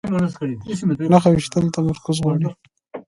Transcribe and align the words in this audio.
نښه 1.11 1.29
ویشتل 1.31 1.65
تمرکز 1.77 2.17
غواړي 2.23 2.47